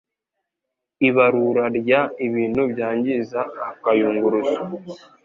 [1.07, 1.89] ibarura ry
[2.27, 4.59] ibintu byangiza akayunguruzo